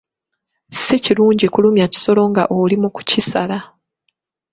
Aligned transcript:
Si 0.81 0.95
kirungi 1.03 1.45
kulumya 1.53 1.85
kisolo 1.93 2.21
nga 2.31 2.43
oli 2.61 2.75
mu 2.81 2.89
ku 2.95 3.01
kisala. 3.09 3.57